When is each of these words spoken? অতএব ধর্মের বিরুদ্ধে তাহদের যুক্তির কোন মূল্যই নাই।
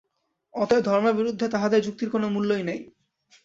অতএব 0.53 0.81
ধর্মের 0.85 1.15
বিরুদ্ধে 1.15 1.45
তাহদের 1.49 1.81
যুক্তির 1.81 2.09
কোন 2.09 2.23
মূল্যই 2.27 2.63
নাই। 2.63 2.79